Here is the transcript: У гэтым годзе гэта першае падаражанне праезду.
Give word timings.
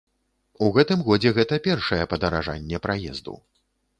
У 0.67 0.69
гэтым 0.77 1.03
годзе 1.09 1.33
гэта 1.39 1.59
першае 1.67 2.01
падаражанне 2.13 2.81
праезду. 2.87 3.37